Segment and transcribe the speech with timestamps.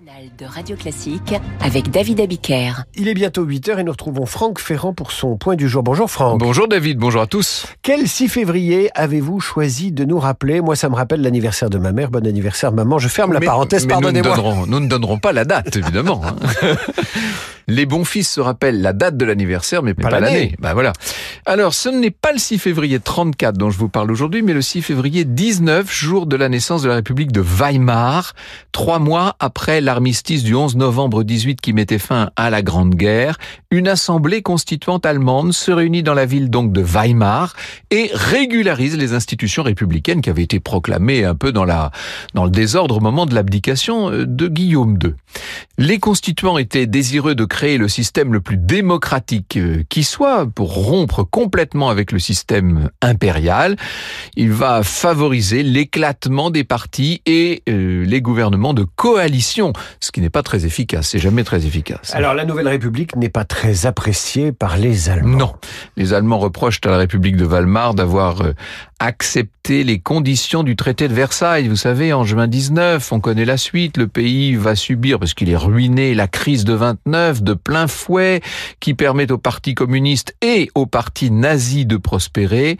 [0.00, 2.72] matinale de Radio Classique avec David Abiker.
[2.94, 5.82] Il est bientôt 8h et nous retrouvons Franck Ferrand pour son point du jour.
[5.82, 6.38] Bonjour Franck.
[6.38, 7.66] Bonjour David, bonjour à tous.
[7.82, 10.60] Quel 6 février avez-vous choisi de nous rappeler?
[10.60, 12.10] Moi, ça me rappelle l'anniversaire de ma mère.
[12.10, 12.98] Bon anniversaire maman.
[12.98, 14.36] Je ferme la parenthèse, mais nous ne, pardonnez-moi.
[14.36, 16.22] donnerons, nous ne donnerons pas la date, évidemment.
[17.70, 20.34] Les bons fils se rappellent la date de l'anniversaire, mais pas, Pas l'année.
[20.34, 20.56] l'année.
[20.58, 20.92] Bah voilà.
[21.46, 24.60] Alors, ce n'est pas le 6 février 34 dont je vous parle aujourd'hui, mais le
[24.60, 28.34] 6 février 19, jour de la naissance de la République de Weimar,
[28.72, 33.38] trois mois après l'armistice du 11 novembre 18 qui mettait fin à la Grande Guerre.
[33.70, 37.54] Une assemblée constituante allemande se réunit dans la ville donc de Weimar
[37.92, 41.92] et régularise les institutions républicaines qui avaient été proclamées un peu dans la
[42.34, 45.14] dans le désordre au moment de l'abdication euh, de Guillaume II.
[45.78, 50.74] Les constituants étaient désireux de créer le système le plus démocratique euh, qui soit pour
[50.74, 53.76] rompre complètement avec le système impérial.
[54.36, 60.30] Il va favoriser l'éclatement des partis et euh, les gouvernements de coalition, ce qui n'est
[60.30, 62.14] pas très efficace, c'est jamais très efficace.
[62.14, 65.38] Alors, la Nouvelle République n'est pas très appréciée par les Allemands.
[65.38, 65.52] Non.
[65.96, 68.52] Les Allemands reprochent à la République de Weimar d'avoir euh,
[68.98, 71.68] accepté les conditions du traité de Versailles.
[71.68, 73.96] Vous savez, en juin 19, on connaît la suite.
[73.96, 78.40] Le pays va subir, parce qu'il est ruiné, la crise de 29 de plein fouet,
[78.80, 82.78] qui permet au Parti communiste et au Parti nazi de prospérer.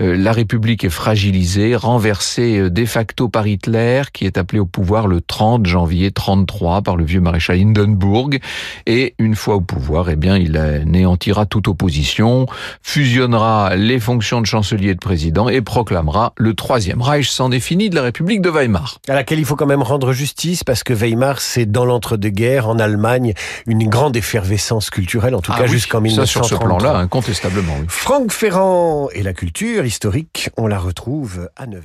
[0.00, 4.66] Euh, la République est fragilisée, renversée euh, de facto par Hitler, qui est appelé au
[4.66, 8.38] pouvoir le 30 janvier 33 par le vieux maréchal Hindenburg.
[8.86, 12.46] Et une fois au pouvoir, eh bien, il anéantira toute opposition,
[12.82, 17.90] fusionnera les fonctions de chancelier et de président et proclamera le troisième Reich sans défini
[17.90, 18.98] de la République de Weimar.
[19.08, 22.78] À laquelle il faut quand même rendre justice parce que Weimar, c'est dans l'entre-deux-guerres, en
[22.78, 23.34] Allemagne,
[23.66, 26.48] une grande effervescence culturelle, en tout Ah cas oui, jusqu'en ça, 1933.
[26.48, 27.74] sur ce plan-là, incontestablement.
[27.80, 27.84] oui.
[27.88, 31.80] Franck Ferrand et la culture historique, on la retrouve à 9h.